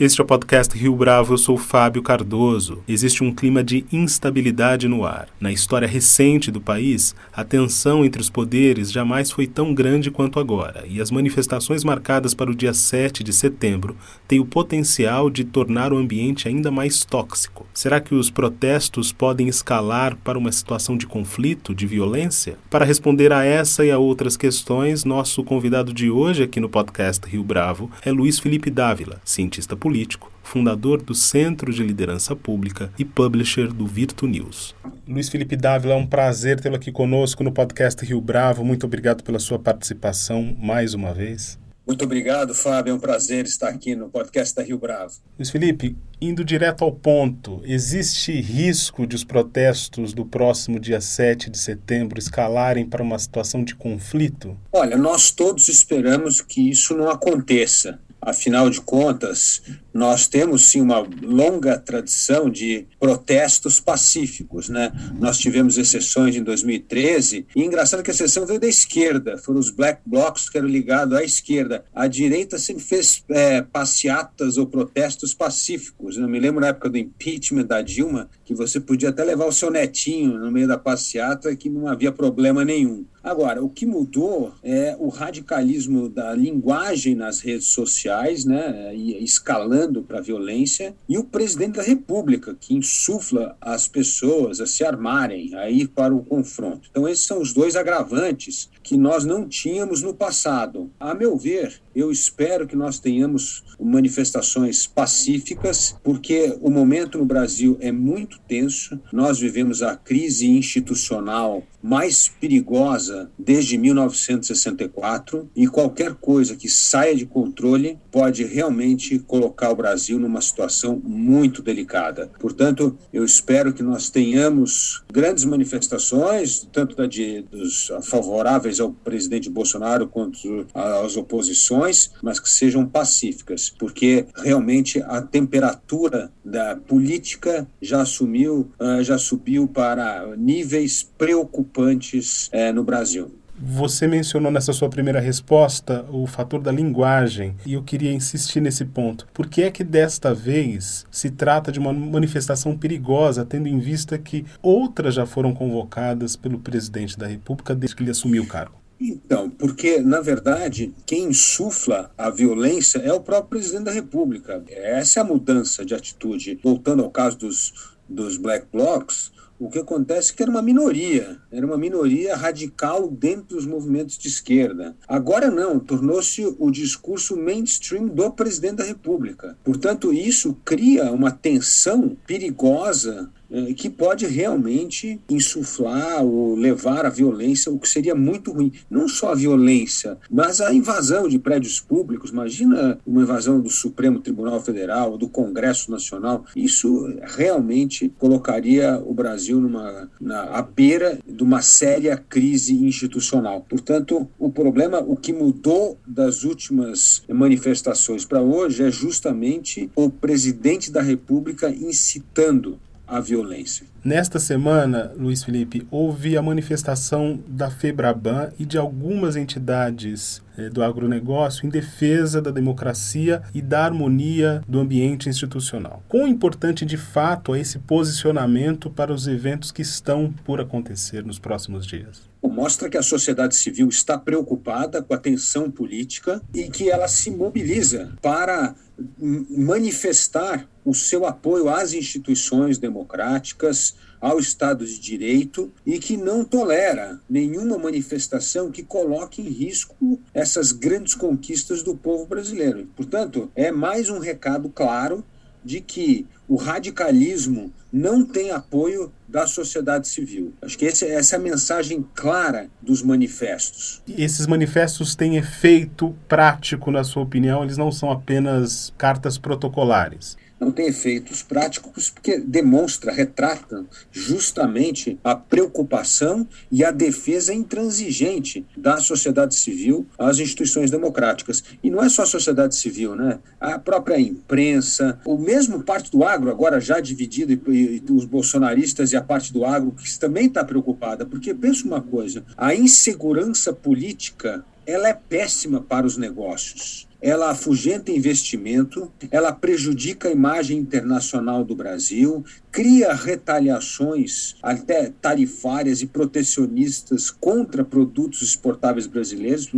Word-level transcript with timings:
Este 0.00 0.20
é 0.20 0.22
o 0.22 0.26
podcast 0.28 0.78
Rio 0.78 0.94
Bravo, 0.94 1.34
eu 1.34 1.38
sou 1.38 1.56
Fábio 1.56 2.00
Cardoso. 2.04 2.84
Existe 2.86 3.24
um 3.24 3.34
clima 3.34 3.64
de 3.64 3.84
instabilidade 3.90 4.86
no 4.86 5.04
ar. 5.04 5.26
Na 5.40 5.50
história 5.50 5.88
recente 5.88 6.52
do 6.52 6.60
país, 6.60 7.16
a 7.32 7.42
tensão 7.42 8.04
entre 8.04 8.22
os 8.22 8.30
poderes 8.30 8.92
jamais 8.92 9.28
foi 9.32 9.48
tão 9.48 9.74
grande 9.74 10.08
quanto 10.08 10.38
agora, 10.38 10.84
e 10.86 11.00
as 11.00 11.10
manifestações 11.10 11.82
marcadas 11.82 12.32
para 12.32 12.48
o 12.48 12.54
dia 12.54 12.72
7 12.72 13.24
de 13.24 13.32
setembro 13.32 13.96
têm 14.28 14.38
o 14.38 14.44
potencial 14.44 15.28
de 15.28 15.42
tornar 15.42 15.92
o 15.92 15.98
ambiente 15.98 16.46
ainda 16.46 16.70
mais 16.70 17.04
tóxico. 17.04 17.66
Será 17.74 18.00
que 18.00 18.14
os 18.14 18.30
protestos 18.30 19.10
podem 19.10 19.48
escalar 19.48 20.16
para 20.22 20.38
uma 20.38 20.52
situação 20.52 20.96
de 20.96 21.08
conflito, 21.08 21.74
de 21.74 21.88
violência? 21.88 22.56
Para 22.70 22.84
responder 22.84 23.32
a 23.32 23.44
essa 23.44 23.84
e 23.84 23.90
a 23.90 23.98
outras 23.98 24.36
questões, 24.36 25.04
nosso 25.04 25.42
convidado 25.42 25.92
de 25.92 26.08
hoje 26.08 26.44
aqui 26.44 26.60
no 26.60 26.68
podcast 26.68 27.28
Rio 27.28 27.42
Bravo 27.42 27.90
é 28.04 28.12
Luiz 28.12 28.38
Felipe 28.38 28.70
Dávila, 28.70 29.20
cientista 29.24 29.74
político 29.74 29.87
político, 29.88 30.30
fundador 30.42 31.00
do 31.00 31.14
Centro 31.14 31.72
de 31.72 31.82
Liderança 31.82 32.36
Pública 32.36 32.92
e 32.98 33.06
publisher 33.06 33.68
do 33.68 33.86
Virtu 33.86 34.26
News. 34.26 34.74
Luiz 35.08 35.30
Felipe 35.30 35.56
Dávila, 35.56 35.94
é 35.94 35.96
um 35.96 36.06
prazer 36.06 36.60
tê-lo 36.60 36.76
aqui 36.76 36.92
conosco 36.92 37.42
no 37.42 37.50
podcast 37.50 38.04
Rio 38.04 38.20
Bravo. 38.20 38.62
Muito 38.62 38.84
obrigado 38.84 39.24
pela 39.24 39.38
sua 39.38 39.58
participação 39.58 40.54
mais 40.58 40.92
uma 40.92 41.14
vez. 41.14 41.58
Muito 41.86 42.04
obrigado, 42.04 42.54
Fábio. 42.54 42.90
É 42.90 42.94
um 42.94 42.98
prazer 42.98 43.46
estar 43.46 43.70
aqui 43.70 43.96
no 43.96 44.10
podcast 44.10 44.54
da 44.54 44.62
Rio 44.62 44.78
Bravo. 44.78 45.14
Luiz 45.38 45.48
Felipe, 45.48 45.96
indo 46.20 46.44
direto 46.44 46.84
ao 46.84 46.92
ponto, 46.92 47.62
existe 47.64 48.38
risco 48.42 49.06
de 49.06 49.16
os 49.16 49.24
protestos 49.24 50.12
do 50.12 50.26
próximo 50.26 50.78
dia 50.78 51.00
7 51.00 51.48
de 51.48 51.56
setembro 51.56 52.18
escalarem 52.18 52.84
para 52.84 53.02
uma 53.02 53.18
situação 53.18 53.64
de 53.64 53.74
conflito? 53.74 54.54
Olha, 54.70 54.98
nós 54.98 55.30
todos 55.30 55.66
esperamos 55.68 56.42
que 56.42 56.68
isso 56.68 56.94
não 56.94 57.08
aconteça. 57.08 57.98
Afinal 58.20 58.70
de 58.70 58.80
contas, 58.80 59.62
nós 59.98 60.28
temos 60.28 60.64
sim 60.66 60.80
uma 60.80 61.04
longa 61.22 61.76
tradição 61.76 62.48
de 62.48 62.86
protestos 63.00 63.80
pacíficos, 63.80 64.68
né? 64.68 64.92
Nós 65.18 65.38
tivemos 65.38 65.76
exceções 65.76 66.36
em 66.36 66.42
2013 66.42 67.46
e 67.54 67.64
engraçado 67.64 68.02
que 68.02 68.10
a 68.10 68.14
exceção 68.14 68.46
veio 68.46 68.60
da 68.60 68.68
esquerda, 68.68 69.36
foram 69.36 69.58
os 69.58 69.70
black 69.70 70.00
blocs 70.06 70.48
que 70.48 70.56
eram 70.56 70.68
ligados 70.68 71.18
à 71.18 71.24
esquerda. 71.24 71.84
A 71.92 72.06
direita 72.06 72.58
sempre 72.58 72.84
fez 72.84 73.24
é, 73.28 73.60
passeatas 73.60 74.56
ou 74.56 74.66
protestos 74.66 75.34
pacíficos. 75.34 76.16
Eu 76.16 76.28
me 76.28 76.38
lembro 76.38 76.60
na 76.60 76.68
época 76.68 76.88
do 76.88 76.96
impeachment 76.96 77.66
da 77.66 77.82
Dilma 77.82 78.30
que 78.44 78.54
você 78.54 78.78
podia 78.78 79.08
até 79.08 79.24
levar 79.24 79.46
o 79.46 79.52
seu 79.52 79.70
netinho 79.70 80.38
no 80.38 80.52
meio 80.52 80.68
da 80.68 80.78
passeata 80.78 81.54
que 81.56 81.68
não 81.68 81.88
havia 81.88 82.12
problema 82.12 82.64
nenhum. 82.64 83.04
Agora, 83.22 83.62
o 83.62 83.68
que 83.68 83.84
mudou 83.84 84.54
é 84.62 84.96
o 84.98 85.08
radicalismo 85.08 86.08
da 86.08 86.32
linguagem 86.34 87.14
nas 87.14 87.40
redes 87.40 87.66
sociais, 87.66 88.44
né, 88.44 88.94
escalando 88.94 89.87
para 90.02 90.18
a 90.18 90.22
violência, 90.22 90.94
e 91.08 91.18
o 91.18 91.24
presidente 91.24 91.76
da 91.76 91.82
República, 91.82 92.56
que 92.58 92.74
insufla 92.74 93.56
as 93.60 93.88
pessoas 93.88 94.60
a 94.60 94.66
se 94.66 94.84
armarem, 94.84 95.54
a 95.54 95.70
ir 95.70 95.88
para 95.88 96.14
o 96.14 96.24
confronto. 96.24 96.88
Então, 96.90 97.08
esses 97.08 97.26
são 97.26 97.40
os 97.40 97.52
dois 97.52 97.76
agravantes 97.76 98.70
que 98.88 98.96
nós 98.96 99.22
não 99.22 99.46
tínhamos 99.46 100.02
no 100.02 100.14
passado. 100.14 100.90
A 100.98 101.12
meu 101.14 101.36
ver, 101.36 101.78
eu 101.94 102.10
espero 102.10 102.66
que 102.66 102.74
nós 102.74 102.98
tenhamos 102.98 103.62
manifestações 103.78 104.86
pacíficas, 104.86 105.94
porque 106.02 106.56
o 106.62 106.70
momento 106.70 107.18
no 107.18 107.26
Brasil 107.26 107.76
é 107.80 107.92
muito 107.92 108.40
tenso. 108.48 108.98
Nós 109.12 109.38
vivemos 109.38 109.82
a 109.82 109.94
crise 109.94 110.48
institucional 110.48 111.62
mais 111.82 112.28
perigosa 112.28 113.30
desde 113.38 113.78
1964 113.78 115.48
e 115.54 115.66
qualquer 115.66 116.14
coisa 116.14 116.56
que 116.56 116.68
saia 116.68 117.14
de 117.14 117.24
controle 117.24 117.98
pode 118.10 118.44
realmente 118.44 119.18
colocar 119.20 119.70
o 119.70 119.76
Brasil 119.76 120.18
numa 120.18 120.40
situação 120.40 121.00
muito 121.04 121.62
delicada. 121.62 122.30
Portanto, 122.40 122.98
eu 123.12 123.24
espero 123.24 123.72
que 123.72 123.82
nós 123.82 124.10
tenhamos 124.10 125.04
grandes 125.12 125.44
manifestações, 125.44 126.66
tanto 126.72 126.96
da 126.96 127.06
de, 127.06 127.42
dos 127.42 127.92
favoráveis 128.02 128.77
ao 128.80 128.92
presidente 128.92 129.50
Bolsonaro 129.50 130.06
quanto 130.06 130.66
às 130.74 131.16
oposições, 131.16 132.10
mas 132.22 132.40
que 132.40 132.48
sejam 132.48 132.86
pacíficas, 132.86 133.70
porque 133.78 134.26
realmente 134.36 135.02
a 135.02 135.20
temperatura 135.20 136.30
da 136.44 136.76
política 136.76 137.68
já 137.80 138.02
assumiu, 138.02 138.70
ah, 138.78 139.02
já 139.02 139.18
subiu 139.18 139.68
para 139.68 140.36
níveis 140.36 141.02
preocupantes 141.02 142.48
eh, 142.52 142.72
no 142.72 142.84
Brasil. 142.84 143.37
Você 143.60 144.06
mencionou 144.06 144.52
nessa 144.52 144.72
sua 144.72 144.88
primeira 144.88 145.18
resposta 145.18 146.06
o 146.12 146.28
fator 146.28 146.60
da 146.60 146.70
linguagem 146.70 147.56
e 147.66 147.72
eu 147.72 147.82
queria 147.82 148.12
insistir 148.12 148.60
nesse 148.60 148.84
ponto. 148.84 149.26
Por 149.34 149.48
que 149.48 149.62
é 149.62 149.70
que 149.70 149.82
desta 149.82 150.32
vez 150.32 151.04
se 151.10 151.28
trata 151.28 151.72
de 151.72 151.80
uma 151.80 151.92
manifestação 151.92 152.78
perigosa, 152.78 153.44
tendo 153.44 153.66
em 153.66 153.80
vista 153.80 154.16
que 154.16 154.46
outras 154.62 155.14
já 155.14 155.26
foram 155.26 155.52
convocadas 155.52 156.36
pelo 156.36 156.60
presidente 156.60 157.18
da 157.18 157.26
República 157.26 157.74
desde 157.74 157.96
que 157.96 158.04
ele 158.04 158.12
assumiu 158.12 158.44
o 158.44 158.46
cargo? 158.46 158.76
Então, 159.00 159.50
porque, 159.50 160.00
na 160.00 160.20
verdade, 160.20 160.94
quem 161.04 161.24
insufla 161.30 162.12
a 162.16 162.30
violência 162.30 162.98
é 162.98 163.12
o 163.12 163.20
próprio 163.20 163.58
presidente 163.58 163.84
da 163.84 163.92
República. 163.92 164.62
Essa 164.68 165.18
é 165.18 165.22
a 165.22 165.26
mudança 165.26 165.84
de 165.84 165.94
atitude. 165.94 166.60
Voltando 166.62 167.02
ao 167.02 167.10
caso 167.10 167.38
dos, 167.38 167.72
dos 168.08 168.36
Black 168.36 168.66
Blocs, 168.72 169.32
o 169.58 169.68
que 169.68 169.78
acontece 169.78 170.32
é 170.32 170.34
que 170.34 170.42
era 170.42 170.50
uma 170.50 170.62
minoria, 170.62 171.38
era 171.50 171.66
uma 171.66 171.76
minoria 171.76 172.36
radical 172.36 173.08
dentro 173.08 173.56
dos 173.56 173.66
movimentos 173.66 174.16
de 174.16 174.28
esquerda. 174.28 174.96
Agora 175.06 175.50
não, 175.50 175.78
tornou-se 175.78 176.44
o 176.58 176.70
discurso 176.70 177.36
mainstream 177.36 178.06
do 178.06 178.30
presidente 178.30 178.76
da 178.76 178.84
República. 178.84 179.56
Portanto, 179.64 180.12
isso 180.12 180.56
cria 180.64 181.10
uma 181.12 181.30
tensão 181.30 182.16
perigosa 182.26 183.30
é, 183.50 183.72
que 183.72 183.88
pode 183.88 184.26
realmente 184.26 185.20
insuflar 185.28 186.22
ou 186.22 186.54
levar 186.54 187.06
à 187.06 187.08
violência, 187.08 187.72
o 187.72 187.78
que 187.78 187.88
seria 187.88 188.14
muito 188.14 188.52
ruim. 188.52 188.72
Não 188.90 189.08
só 189.08 189.32
a 189.32 189.34
violência, 189.34 190.18
mas 190.30 190.60
a 190.60 190.72
invasão 190.72 191.28
de 191.28 191.38
prédios 191.38 191.80
públicos. 191.80 192.30
Imagina 192.30 192.98
uma 193.06 193.22
invasão 193.22 193.60
do 193.60 193.70
Supremo 193.70 194.20
Tribunal 194.20 194.60
Federal, 194.60 195.16
do 195.16 195.28
Congresso 195.28 195.90
Nacional. 195.90 196.44
Isso 196.54 197.12
realmente 197.22 198.12
colocaria 198.18 199.02
o 199.04 199.14
Brasil 199.14 199.60
numa, 199.60 200.10
na, 200.20 200.42
à 200.42 200.62
beira 200.62 201.18
de 201.26 201.42
uma 201.42 201.62
séria 201.62 202.16
crise 202.16 202.74
institucional. 202.84 203.64
Portanto, 203.68 204.28
o 204.38 204.50
problema, 204.50 205.00
o 205.00 205.16
que 205.16 205.32
mudou 205.32 205.98
das 206.06 206.44
últimas 206.44 207.22
manifestações 207.28 208.24
para 208.24 208.42
hoje 208.42 208.82
é 208.84 208.90
justamente 208.90 209.90
o 209.94 210.10
presidente 210.10 210.90
da 210.90 211.00
República 211.00 211.70
incitando 211.70 212.78
a 213.08 213.20
violência. 213.20 213.86
Nesta 214.04 214.38
semana, 214.38 215.12
Luiz 215.16 215.42
Felipe, 215.42 215.86
houve 215.90 216.36
a 216.36 216.42
manifestação 216.42 217.40
da 217.46 217.70
FEBRABAN 217.70 218.50
e 218.58 218.64
de 218.64 218.78
algumas 218.78 219.34
entidades 219.34 220.42
eh, 220.56 220.68
do 220.68 220.82
agronegócio 220.82 221.66
em 221.66 221.70
defesa 221.70 222.40
da 222.40 222.50
democracia 222.50 223.42
e 223.54 223.62
da 223.62 223.84
harmonia 223.84 224.62
do 224.68 224.78
ambiente 224.78 225.28
institucional. 225.28 226.02
Quão 226.08 226.28
importante 226.28 226.84
de 226.84 226.96
fato 226.96 227.54
é 227.54 227.60
esse 227.60 227.78
posicionamento 227.78 228.90
para 228.90 229.12
os 229.12 229.26
eventos 229.26 229.72
que 229.72 229.82
estão 229.82 230.32
por 230.44 230.60
acontecer 230.60 231.24
nos 231.24 231.38
próximos 231.38 231.86
dias? 231.86 232.28
Mostra 232.42 232.88
que 232.88 232.98
a 232.98 233.02
sociedade 233.02 233.54
civil 233.54 233.88
está 233.88 234.18
preocupada 234.18 235.02
com 235.02 235.14
a 235.14 235.18
tensão 235.18 235.70
política 235.70 236.42
e 236.52 236.68
que 236.68 236.90
ela 236.90 237.06
se 237.06 237.30
mobiliza 237.30 238.12
para 238.20 238.74
manifestar 239.18 240.68
o 240.84 240.94
seu 240.94 241.26
apoio 241.26 241.68
às 241.68 241.92
instituições 241.92 242.78
democráticas, 242.78 243.94
ao 244.20 244.38
Estado 244.38 244.84
de 244.84 244.98
Direito 244.98 245.72
e 245.86 245.98
que 245.98 246.16
não 246.16 246.44
tolera 246.44 247.20
nenhuma 247.28 247.78
manifestação 247.78 248.70
que 248.70 248.82
coloque 248.82 249.40
em 249.40 249.48
risco 249.48 250.20
essas 250.34 250.72
grandes 250.72 251.14
conquistas 251.14 251.82
do 251.82 251.94
povo 251.94 252.26
brasileiro. 252.26 252.88
Portanto, 252.96 253.50
é 253.54 253.70
mais 253.70 254.10
um 254.10 254.18
recado 254.18 254.68
claro 254.68 255.24
de 255.64 255.80
que 255.80 256.26
o 256.48 256.56
radicalismo 256.56 257.72
não 257.92 258.24
tem 258.24 258.50
apoio 258.50 259.12
da 259.26 259.46
sociedade 259.46 260.08
civil. 260.08 260.54
Acho 260.62 260.78
que 260.78 260.86
esse, 260.86 261.06
essa 261.06 261.36
é 261.36 261.38
a 261.38 261.42
mensagem 261.42 262.04
clara 262.14 262.68
dos 262.80 263.02
manifestos. 263.02 264.02
Esses 264.08 264.46
manifestos 264.46 265.14
têm 265.14 265.36
efeito 265.36 266.14
prático, 266.26 266.90
na 266.90 267.04
sua 267.04 267.22
opinião? 267.22 267.62
Eles 267.62 267.76
não 267.76 267.92
são 267.92 268.10
apenas 268.10 268.92
cartas 268.96 269.36
protocolares? 269.38 270.36
Não 270.60 270.72
tem 270.72 270.86
efeitos 270.86 271.42
práticos 271.42 272.10
porque 272.10 272.38
demonstra, 272.38 273.12
retrata 273.12 273.84
justamente 274.10 275.18
a 275.22 275.34
preocupação 275.34 276.46
e 276.70 276.84
a 276.84 276.90
defesa 276.90 277.54
intransigente 277.54 278.66
da 278.76 278.98
sociedade 278.98 279.54
civil 279.54 280.06
às 280.18 280.38
instituições 280.38 280.90
democráticas. 280.90 281.62
E 281.82 281.90
não 281.90 282.02
é 282.02 282.08
só 282.08 282.22
a 282.22 282.26
sociedade 282.26 282.74
civil, 282.74 283.14
né? 283.14 283.38
A 283.60 283.78
própria 283.78 284.18
imprensa, 284.20 285.20
o 285.24 285.38
mesmo 285.38 285.82
parte 285.82 286.10
do 286.10 286.24
agro, 286.24 286.50
agora 286.50 286.80
já 286.80 287.00
dividido, 287.00 287.52
e, 287.72 288.02
e 288.06 288.12
os 288.12 288.24
bolsonaristas 288.24 289.12
e 289.12 289.16
a 289.16 289.22
parte 289.22 289.52
do 289.52 289.64
agro, 289.64 289.92
que 289.92 290.18
também 290.18 290.46
está 290.46 290.64
preocupada, 290.64 291.24
porque 291.24 291.54
pensa 291.54 291.86
uma 291.86 292.00
coisa, 292.00 292.44
a 292.56 292.74
insegurança 292.74 293.72
política 293.72 294.64
ela 294.86 295.08
é 295.08 295.14
péssima 295.14 295.82
para 295.82 296.06
os 296.06 296.16
negócios 296.16 297.07
ela 297.20 297.50
afugenta 297.50 298.12
investimento, 298.12 299.10
ela 299.30 299.52
prejudica 299.52 300.28
a 300.28 300.32
imagem 300.32 300.78
internacional 300.78 301.64
do 301.64 301.74
Brasil, 301.74 302.44
cria 302.70 303.14
retaliações 303.14 304.56
até 304.62 305.12
tarifárias 305.20 306.02
e 306.02 306.06
protecionistas 306.06 307.30
contra 307.30 307.84
produtos 307.84 308.42
exportáveis 308.42 309.06
brasileiros, 309.06 309.70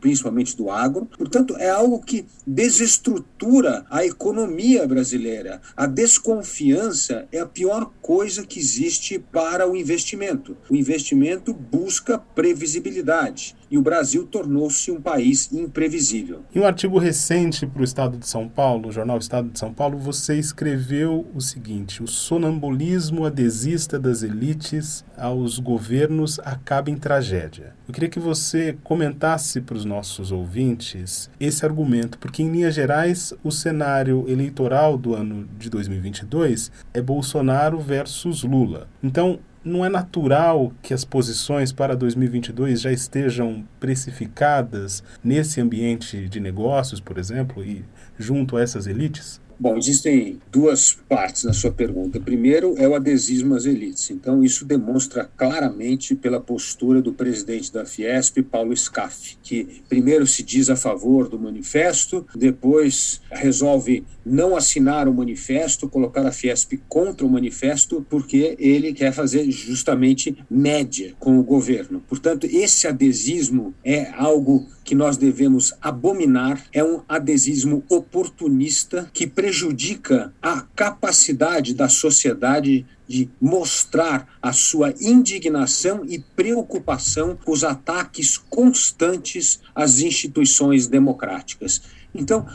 principalmente 0.00 0.56
do 0.56 0.70
agro. 0.70 1.06
Portanto, 1.16 1.56
é 1.56 1.70
algo 1.70 2.00
que 2.00 2.24
desestrutura 2.46 3.84
a 3.90 4.04
economia 4.04 4.86
brasileira. 4.86 5.60
A 5.76 5.86
desconfiança 5.86 7.26
é 7.30 7.40
a 7.40 7.46
pior 7.46 7.92
coisa 8.00 8.46
que 8.46 8.58
existe 8.58 9.18
para 9.18 9.68
o 9.68 9.76
investimento. 9.76 10.56
O 10.70 10.76
investimento 10.76 11.52
busca 11.52 12.18
previsibilidade 12.18 13.56
e 13.70 13.76
o 13.76 13.82
Brasil 13.82 14.26
tornou-se 14.26 14.90
um 14.90 15.00
país 15.00 15.52
imprevisível. 15.52 16.42
Em 16.54 16.60
um 16.60 16.66
artigo 16.66 16.98
recente 16.98 17.66
para 17.66 17.82
o 17.82 17.84
Estado 17.84 18.16
de 18.16 18.26
São 18.26 18.48
Paulo, 18.48 18.88
o 18.88 18.92
jornal 18.92 19.18
Estado 19.18 19.50
de 19.50 19.58
São 19.58 19.72
Paulo, 19.72 19.98
você 19.98 20.38
escreveu 20.38 21.26
o 21.34 21.40
seguinte: 21.40 22.02
o 22.02 22.08
sonambulismo 22.38 23.26
adesista 23.26 23.98
das 23.98 24.22
elites 24.22 25.04
aos 25.16 25.58
governos 25.58 26.38
acaba 26.44 26.88
em 26.88 26.96
tragédia. 26.96 27.74
Eu 27.88 27.92
queria 27.92 28.08
que 28.08 28.20
você 28.20 28.78
comentasse 28.84 29.60
para 29.60 29.76
os 29.76 29.84
nossos 29.84 30.30
ouvintes 30.30 31.28
esse 31.40 31.66
argumento, 31.66 32.16
porque 32.16 32.40
em 32.40 32.50
linhas 32.50 32.76
gerais 32.76 33.34
o 33.42 33.50
cenário 33.50 34.24
eleitoral 34.28 34.96
do 34.96 35.16
ano 35.16 35.48
de 35.58 35.68
2022 35.68 36.70
é 36.94 37.02
Bolsonaro 37.02 37.80
versus 37.80 38.44
Lula. 38.44 38.86
Então, 39.02 39.40
não 39.64 39.84
é 39.84 39.88
natural 39.88 40.72
que 40.80 40.94
as 40.94 41.04
posições 41.04 41.72
para 41.72 41.96
2022 41.96 42.80
já 42.80 42.92
estejam 42.92 43.64
precificadas 43.80 45.02
nesse 45.24 45.60
ambiente 45.60 46.28
de 46.28 46.38
negócios, 46.38 47.00
por 47.00 47.18
exemplo, 47.18 47.64
e 47.64 47.84
junto 48.16 48.56
a 48.56 48.62
essas 48.62 48.86
elites? 48.86 49.40
Bom, 49.60 49.76
existem 49.76 50.40
duas 50.52 50.96
partes 51.08 51.42
na 51.42 51.52
sua 51.52 51.72
pergunta. 51.72 52.20
Primeiro 52.20 52.74
é 52.78 52.86
o 52.86 52.94
adesismo 52.94 53.56
às 53.56 53.64
elites. 53.64 54.08
Então, 54.10 54.44
isso 54.44 54.64
demonstra 54.64 55.28
claramente 55.36 56.14
pela 56.14 56.40
postura 56.40 57.02
do 57.02 57.12
presidente 57.12 57.72
da 57.72 57.84
Fiesp, 57.84 58.40
Paulo 58.42 58.76
Scaff, 58.76 59.36
que 59.42 59.82
primeiro 59.88 60.28
se 60.28 60.44
diz 60.44 60.70
a 60.70 60.76
favor 60.76 61.28
do 61.28 61.40
manifesto, 61.40 62.24
depois 62.36 63.20
resolve 63.32 64.04
não 64.24 64.54
assinar 64.54 65.08
o 65.08 65.14
manifesto, 65.14 65.88
colocar 65.88 66.24
a 66.24 66.30
Fiesp 66.30 66.74
contra 66.88 67.26
o 67.26 67.30
manifesto, 67.30 68.06
porque 68.08 68.54
ele 68.60 68.92
quer 68.92 69.12
fazer 69.12 69.50
justamente 69.50 70.36
média 70.48 71.14
com 71.18 71.36
o 71.36 71.42
governo. 71.42 72.00
Portanto, 72.08 72.46
esse 72.46 72.86
adesismo 72.86 73.74
é 73.84 74.10
algo 74.12 74.68
que 74.88 74.94
nós 74.94 75.18
devemos 75.18 75.74
abominar 75.82 76.64
é 76.72 76.82
um 76.82 77.02
adesismo 77.06 77.84
oportunista 77.90 79.10
que 79.12 79.26
prejudica 79.26 80.32
a 80.40 80.62
capacidade 80.62 81.74
da 81.74 81.90
sociedade 81.90 82.86
de 83.06 83.28
mostrar 83.38 84.26
a 84.40 84.50
sua 84.50 84.94
indignação 84.98 86.06
e 86.06 86.18
preocupação 86.18 87.36
com 87.44 87.52
os 87.52 87.64
ataques 87.64 88.38
constantes 88.38 89.60
às 89.74 89.98
instituições 89.98 90.86
democráticas. 90.86 91.82
Então, 92.14 92.46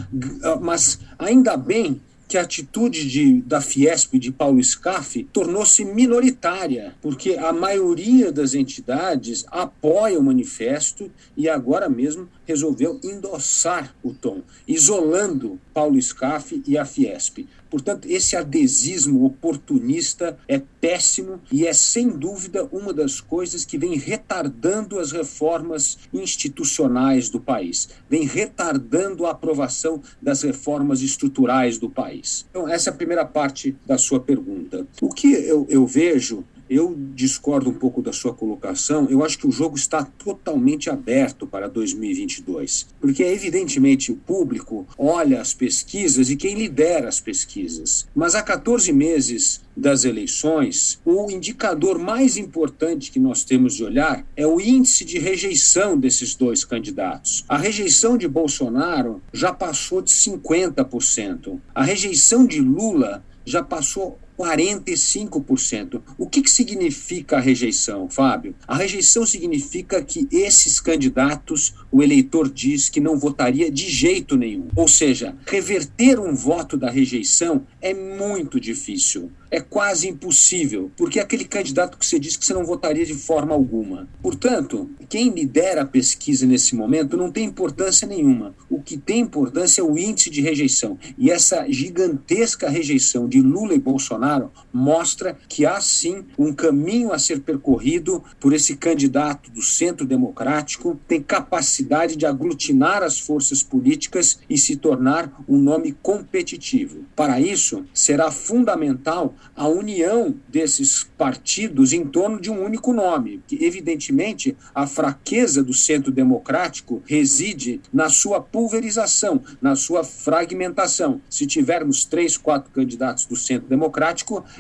mas 0.60 1.02
ainda 1.20 1.56
bem 1.56 2.02
que 2.34 2.38
a 2.40 2.42
atitude 2.42 3.08
de, 3.08 3.42
da 3.44 3.62
Fiesp, 3.62 4.16
de 4.16 4.32
Paulo 4.32 4.64
Scaff, 4.64 5.24
tornou-se 5.32 5.86
minoritária, 5.86 6.96
porque 7.00 7.36
a 7.36 7.54
maioria 7.54 8.32
das 8.32 8.56
entidades 8.56 9.46
apoia 9.52 10.18
o 10.20 10.24
manifesto 10.24 11.12
e 11.38 11.48
agora 11.48 11.88
mesmo 11.88 12.28
resolveu 12.44 13.00
endossar 13.04 13.96
o 14.02 14.16
tom, 14.16 14.42
isolando 14.68 15.62
Paulo 15.74 16.02
Scaff 16.02 16.62
e 16.68 16.78
a 16.78 16.86
Fiesp. 16.86 17.48
Portanto, 17.70 18.08
esse 18.08 18.36
adesismo 18.36 19.26
oportunista 19.26 20.38
é 20.48 20.62
péssimo 20.80 21.42
e 21.52 21.66
é, 21.66 21.74
sem 21.74 22.08
dúvida, 22.08 22.70
uma 22.72 22.94
das 22.94 23.20
coisas 23.20 23.66
que 23.66 23.80
vem 23.80 23.98
retardando 23.98 25.00
as 25.00 25.12
reformas 25.12 25.98
institucionais 26.14 27.30
do 27.30 27.40
país, 27.40 27.90
vem 28.08 28.28
retardando 28.28 29.26
a 29.26 29.32
aprovação 29.32 30.04
das 30.22 30.44
reformas 30.44 31.02
estruturais 31.02 31.80
do 31.80 31.90
país. 31.90 32.46
Então, 32.52 32.68
essa 32.68 32.92
é 32.92 32.94
a 32.94 32.96
primeira 32.96 33.26
parte 33.26 33.76
da 33.86 33.98
sua 33.98 34.20
pergunta. 34.20 34.86
O 35.02 35.10
que 35.10 35.34
eu, 35.34 35.66
eu 35.68 35.88
vejo 35.88 36.46
eu 36.70 36.96
discordo 37.14 37.70
um 37.70 37.74
pouco 37.74 38.02
da 38.02 38.14
sua 38.14 38.34
colocação. 38.34 39.08
Eu 39.10 39.24
acho 39.24 39.38
que 39.38 39.48
o 39.48 39.52
jogo 39.52 39.76
está 39.76 40.04
totalmente 40.04 40.90
aberto 40.90 41.46
para 41.46 41.68
2022, 41.68 42.88
porque 43.00 43.24
evidentemente 43.24 44.12
o 44.12 44.16
público 44.16 44.88
olha 44.98 45.42
as 45.42 45.54
pesquisas 45.54 46.30
e 46.30 46.36
quem 46.36 46.56
lidera 46.56 47.08
as 47.08 47.20
pesquisas. 47.20 48.08
Mas 48.16 48.36
há 48.36 48.42
14 48.42 48.92
meses 48.92 49.62
das 49.76 50.06
eleições, 50.06 51.00
o 51.04 51.32
indicador 51.32 51.98
mais 51.98 52.38
importante 52.38 53.12
que 53.12 53.20
nós 53.20 53.44
temos 53.44 53.76
de 53.76 53.84
olhar 53.84 54.26
é 54.36 54.46
o 54.46 54.62
índice 54.62 55.04
de 55.04 55.18
rejeição 55.18 55.98
desses 55.98 56.36
dois 56.36 56.64
candidatos. 56.64 57.44
A 57.50 57.58
rejeição 57.58 58.18
de 58.18 58.28
Bolsonaro 58.28 59.22
já 59.34 59.52
passou 59.52 60.02
de 60.02 60.12
50%. 60.12 61.60
A 61.74 61.84
rejeição 61.84 62.46
de 62.46 62.62
Lula 62.62 63.24
já 63.46 63.64
passou 63.64 64.18
45%. 64.38 66.02
O 66.18 66.28
que, 66.28 66.42
que 66.42 66.50
significa 66.50 67.38
a 67.38 67.40
rejeição, 67.40 68.10
Fábio? 68.10 68.56
A 68.68 68.76
rejeição 68.76 69.26
significa 69.26 70.04
que 70.04 70.28
esses 70.32 70.80
candidatos, 70.80 71.74
o 71.92 72.02
eleitor 72.02 72.50
diz 72.50 72.90
que 72.90 73.00
não 73.00 73.18
votaria 73.18 73.72
de 73.72 73.90
jeito 73.90 74.36
nenhum. 74.36 74.68
Ou 74.76 74.88
seja, 74.88 75.36
reverter 75.46 76.20
um 76.20 76.36
voto 76.36 76.78
da 76.78 76.90
rejeição 76.90 77.66
é 77.82 77.94
muito 77.94 78.60
difícil 78.60 79.32
é 79.54 79.62
quase 79.62 80.10
impossível, 80.10 80.92
porque 80.98 81.20
é 81.20 81.22
aquele 81.22 81.46
candidato 81.46 81.96
que 81.96 82.04
você 82.04 82.18
disse 82.18 82.40
que 82.40 82.46
você 82.48 82.56
não 82.56 82.66
votaria 82.66 83.06
de 83.06 83.14
forma 83.14 83.54
alguma. 83.54 84.10
Portanto, 84.20 84.90
quem 85.08 85.30
lidera 85.30 85.84
a 85.84 85.86
pesquisa 85.86 86.48
nesse 86.48 86.76
momento 86.76 87.16
não 87.16 87.32
tem 87.32 87.46
importância 87.46 88.08
nenhuma. 88.08 88.56
O 88.68 88.82
que 88.82 88.98
tem 88.98 89.20
importância 89.20 89.82
é 89.82 89.84
o 89.84 89.96
índice 89.96 90.32
de 90.32 90.42
rejeição. 90.42 90.98
E 91.20 91.30
essa 91.30 91.68
gigantesca 91.70 92.68
rejeição 92.68 93.30
de 93.30 93.44
Lula 93.44 93.76
e 93.76 93.80
Bolsonaro 93.80 94.23
mostra 94.72 95.38
que 95.48 95.66
há 95.66 95.80
sim 95.82 96.26
um 96.38 96.54
caminho 96.54 97.12
a 97.12 97.20
ser 97.20 97.42
percorrido 97.42 98.24
por 98.40 98.54
esse 98.54 98.76
candidato 98.76 99.52
do 99.52 99.62
centro 99.62 100.06
democrático, 100.06 101.00
tem 101.08 101.22
capacidade 101.22 102.16
de 102.16 102.26
aglutinar 102.26 103.04
as 103.04 103.20
forças 103.20 103.62
políticas 103.62 104.40
e 104.50 104.58
se 104.58 104.76
tornar 104.76 105.44
um 105.48 105.58
nome 105.58 105.92
competitivo. 106.02 107.06
Para 107.16 107.40
isso, 107.40 107.86
será 107.94 108.32
fundamental 108.32 109.36
a 109.56 109.68
união 109.68 110.36
desses 110.48 111.04
partidos 111.18 111.94
em 111.94 112.06
torno 112.06 112.40
de 112.40 112.50
um 112.50 112.64
único 112.64 112.94
nome. 112.94 113.42
Evidentemente, 113.52 114.56
a 114.74 114.88
fraqueza 114.88 115.64
do 115.64 115.74
centro 115.74 116.12
democrático 116.12 117.02
reside 117.06 117.82
na 117.92 118.10
sua 118.10 118.42
pulverização, 118.42 119.42
na 119.62 119.76
sua 119.76 120.04
fragmentação. 120.04 121.22
Se 121.30 121.46
tivermos 121.46 122.06
três, 122.06 122.38
quatro 122.38 122.72
candidatos 122.72 123.26
do 123.26 123.36
centro 123.36 123.68
democrático, 123.68 124.13